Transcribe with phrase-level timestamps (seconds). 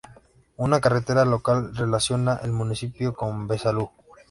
[0.67, 3.91] Una carretera local relaciona el municipio con Besalú.